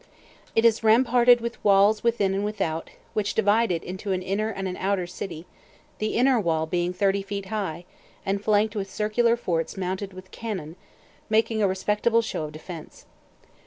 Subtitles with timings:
[0.55, 4.67] It is ramparted with walls within and without, which divide it into an inner and
[4.67, 5.45] an outer city,
[5.99, 7.85] the inner wall being thirty feet high,
[8.25, 10.75] and flanked with circular forts mounted with cannon,
[11.29, 13.05] making a respectable show of defence.